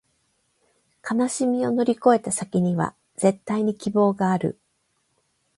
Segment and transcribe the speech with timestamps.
[1.07, 4.59] 悲しみを乗り越えた先には、絶対に希望がある